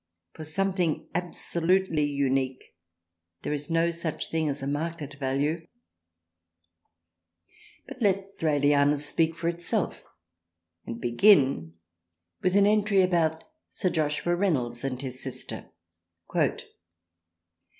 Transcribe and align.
For 0.33 0.43
something 0.43 1.07
absolutely 1.13 2.03
unique, 2.05 2.75
there 3.43 3.53
is 3.53 3.69
no 3.69 3.91
such 3.91 4.31
thing 4.31 4.49
as 4.49 4.63
a 4.63 4.67
market 4.67 5.13
value. 5.19 5.67
But 7.87 8.01
let" 8.01 8.35
Thraliana" 8.39 8.97
speak 9.09 9.35
for 9.35 9.47
itself, 9.47 10.01
and 10.87 10.99
begin 10.99 11.75
with 12.41 12.55
an 12.55 12.65
entry 12.65 13.01
about 13.03 13.43
Sir 13.69 13.91
Joshua 13.91 14.35
Reynolds 14.35 14.83
and 14.83 14.99
his 14.99 15.21
6 15.21 15.45
THRALIANA 15.45 15.65
sister. 15.67 15.69